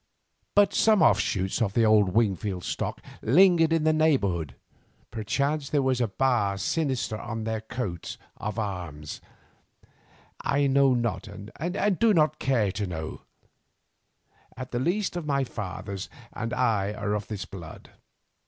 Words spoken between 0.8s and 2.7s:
offshoots of the old Wingfield